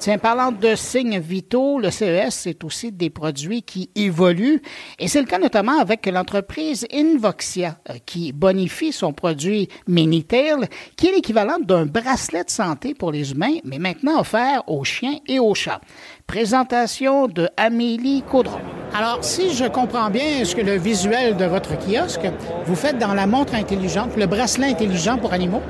[0.00, 4.62] Tiens, parlant de signes vitaux, le CES, c'est aussi des produits qui évoluent.
[4.98, 11.08] Et c'est le cas notamment avec l'entreprise Invoxia, euh, qui bonifie son produit Minitail, qui
[11.08, 15.38] est l'équivalent d'un bracelet de santé pour les humains, mais maintenant offert aux chiens et
[15.38, 15.82] aux chats.
[16.26, 18.60] Présentation de Amélie Caudron.
[18.94, 22.26] Alors, si je comprends bien ce que le visuel de votre kiosque,
[22.64, 25.60] vous faites dans la montre intelligente, le bracelet intelligent pour animaux.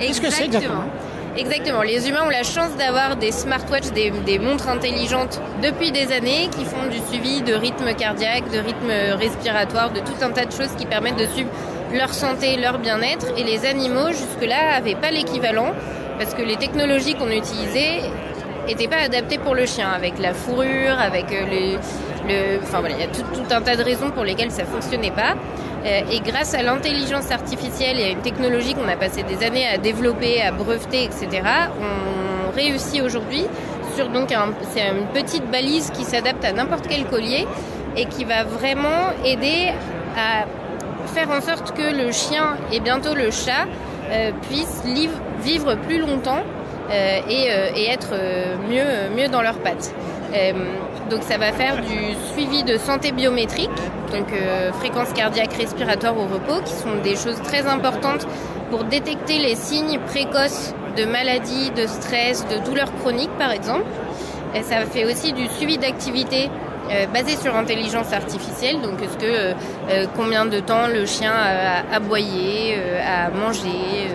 [0.00, 0.82] Qu'est-ce que c'est exactement?
[1.36, 1.82] Exactement.
[1.82, 6.48] Les humains ont la chance d'avoir des smartwatches, des, des, montres intelligentes depuis des années
[6.56, 10.52] qui font du suivi de rythme cardiaque, de rythme respiratoire, de tout un tas de
[10.52, 11.48] choses qui permettent de suivre
[11.94, 13.26] leur santé, leur bien-être.
[13.38, 15.72] Et les animaux, jusque-là, n'avaient pas l'équivalent
[16.18, 18.02] parce que les technologies qu'on utilisait
[18.66, 21.78] n'étaient pas adaptées pour le chien, avec la fourrure, avec euh,
[22.28, 24.64] le, enfin voilà, il y a tout, tout, un tas de raisons pour lesquelles ça
[24.64, 25.34] fonctionnait pas.
[25.84, 29.66] Euh, et grâce à l'intelligence artificielle et à une technologie qu'on a passé des années
[29.66, 31.42] à développer, à breveter, etc.,
[31.80, 33.44] on réussit aujourd'hui
[33.96, 37.46] sur donc un, c'est une petite balise qui s'adapte à n'importe quel collier
[37.96, 39.72] et qui va vraiment aider
[40.16, 40.44] à
[41.08, 43.66] faire en sorte que le chien et bientôt le chat
[44.10, 44.82] euh, puissent
[45.42, 46.42] vivre plus longtemps
[46.90, 49.94] euh, et, euh, et, être euh, mieux, mieux dans leurs pattes.
[50.34, 50.52] Euh,
[51.10, 53.70] donc ça va faire du suivi de santé biométrique,
[54.12, 58.26] donc euh, fréquence cardiaque respiratoire au repos, qui sont des choses très importantes
[58.70, 63.84] pour détecter les signes précoces de maladies, de stress, de douleurs chroniques par exemple.
[64.54, 66.50] Et ça fait aussi du suivi d'activité
[66.90, 69.54] euh, basé sur intelligence artificielle, donc est-ce que euh,
[69.90, 72.76] euh, combien de temps le chien a aboyé,
[73.06, 74.08] a mangé,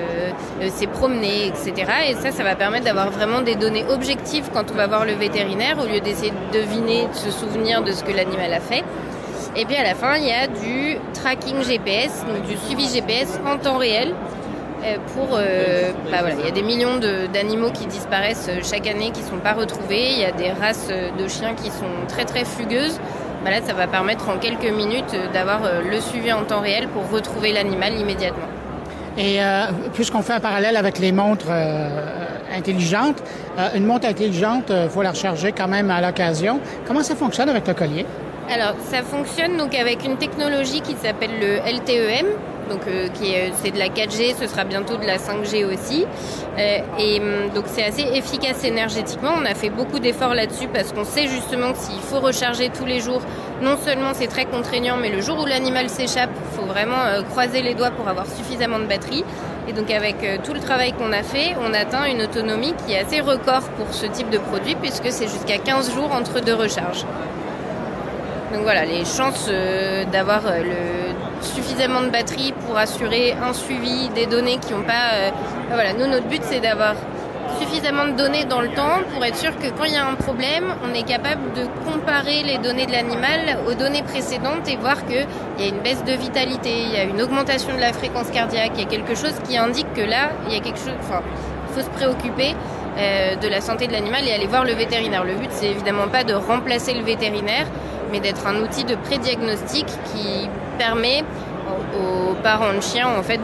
[0.69, 1.91] s'est promené, etc.
[2.09, 5.13] Et ça, ça va permettre d'avoir vraiment des données objectives quand on va voir le
[5.13, 8.83] vétérinaire, au lieu d'essayer de deviner, de se souvenir de ce que l'animal a fait.
[9.55, 13.39] Et puis à la fin, il y a du tracking GPS, donc du suivi GPS
[13.45, 14.13] en temps réel,
[15.13, 16.99] pour euh, bah voilà, il y a des millions
[17.33, 21.27] d'animaux qui disparaissent chaque année qui sont pas retrouvés, il y a des races de
[21.27, 22.99] chiens qui sont très très fugueuses.
[23.43, 27.09] Bah là, ça va permettre en quelques minutes d'avoir le suivi en temps réel pour
[27.09, 28.47] retrouver l'animal immédiatement.
[29.17, 31.89] Et euh, puisqu'on fait un parallèle avec les montres euh,
[32.55, 33.23] intelligentes,
[33.57, 36.59] euh, une montre intelligente, il euh, faut la recharger quand même à l'occasion.
[36.85, 38.05] Comment ça fonctionne avec le collier?
[38.49, 42.27] Alors, ça fonctionne donc avec une technologie qui s'appelle le LTEM,
[42.69, 46.05] donc euh, qui est c'est de la 4G, ce sera bientôt de la 5G aussi.
[46.57, 47.19] Euh, et
[47.53, 49.31] donc c'est assez efficace énergétiquement.
[49.37, 52.85] On a fait beaucoup d'efforts là-dessus parce qu'on sait justement que s'il faut recharger tous
[52.85, 53.21] les jours,
[53.61, 57.23] non seulement c'est très contraignant, mais le jour où l'animal s'échappe, il faut vraiment euh,
[57.23, 59.25] croiser les doigts pour avoir suffisamment de batterie.
[59.67, 62.93] Et donc avec euh, tout le travail qu'on a fait, on atteint une autonomie qui
[62.93, 66.55] est assez record pour ce type de produit puisque c'est jusqu'à 15 jours entre deux
[66.55, 67.05] recharges.
[68.53, 74.25] Donc voilà, les chances euh, d'avoir euh, suffisamment de batterie pour assurer un suivi des
[74.25, 75.13] données qui n'ont pas...
[75.13, 75.29] Euh,
[75.69, 76.95] voilà, nous, notre but, c'est d'avoir
[77.59, 80.15] suffisamment de données dans le temps pour être sûr que quand il y a un
[80.15, 85.05] problème, on est capable de comparer les données de l'animal aux données précédentes et voir
[85.05, 85.25] qu'il
[85.59, 88.71] y a une baisse de vitalité, il y a une augmentation de la fréquence cardiaque,
[88.75, 90.93] il y a quelque chose qui indique que là, il y a quelque chose...
[91.01, 91.21] Enfin,
[91.69, 92.55] il faut se préoccuper
[92.97, 95.23] euh, de la santé de l'animal et aller voir le vétérinaire.
[95.23, 97.67] Le but, c'est évidemment pas de remplacer le vétérinaire,
[98.11, 101.23] mais d'être un outil de prédiagnostic qui permet
[101.95, 103.39] aux parents de chiens en fait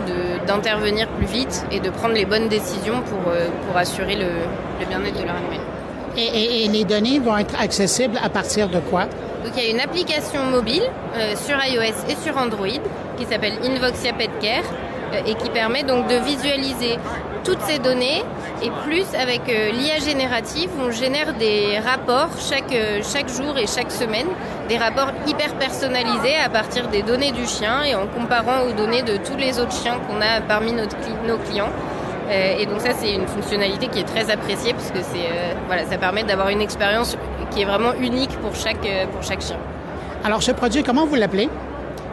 [0.47, 4.29] d'intervenir plus vite et de prendre les bonnes décisions pour, euh, pour assurer le,
[4.79, 5.59] le bien-être de leur animal.
[6.15, 9.03] Et, et, et, les données vont être accessibles à partir de quoi?
[9.43, 10.83] Donc il y a une application mobile
[11.15, 12.67] euh, sur iOS et sur Android
[13.17, 14.63] qui s'appelle Invoxia Pet Care
[15.25, 16.97] et qui permet donc de visualiser
[17.43, 18.23] toutes ces données.
[18.61, 23.67] Et plus avec euh, l'IA générative on génère des rapports chaque, euh, chaque jour et
[23.67, 24.27] chaque semaine.
[24.69, 29.03] Des rapports hyper personnalisés à partir des données du chien et en comparant aux données
[29.03, 30.95] de tous les autres chiens qu'on a parmi notre,
[31.27, 31.71] nos clients.
[32.29, 35.53] Euh, et donc ça c'est une fonctionnalité qui est très appréciée parce que c'est euh,
[35.67, 37.17] voilà ça permet d'avoir une expérience
[37.51, 39.57] qui est vraiment unique pour chaque euh, pour chaque chien.
[40.23, 41.49] Alors ce produit comment vous l'appelez?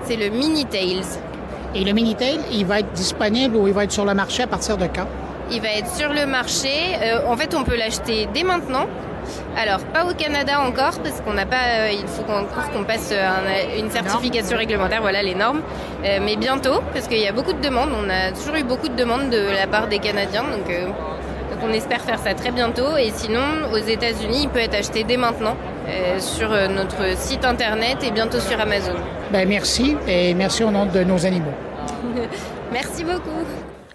[0.04, 1.04] C'est le mini tails
[1.74, 4.46] et le Minitel, il va être disponible ou il va être sur le marché à
[4.46, 5.06] partir de quand?
[5.50, 6.70] Il va être sur le marché.
[7.02, 8.86] Euh, en fait, on peut l'acheter dès maintenant.
[9.56, 11.56] Alors, pas au Canada encore, parce qu'on n'a pas.
[11.56, 15.60] Euh, il faut encore qu'on passe un, une certification réglementaire, voilà les normes.
[16.04, 17.90] Euh, mais bientôt, parce qu'il y a beaucoup de demandes.
[17.92, 20.42] On a toujours eu beaucoup de demandes de la part des Canadiens.
[20.44, 22.96] Donc, euh, donc on espère faire ça très bientôt.
[22.96, 23.42] Et sinon,
[23.72, 25.56] aux États-Unis il peut être acheté dès maintenant
[25.88, 28.94] euh, sur notre site internet et bientôt sur Amazon.
[29.32, 31.52] Ben merci et merci au nom de nos animaux.
[32.72, 33.44] merci beaucoup.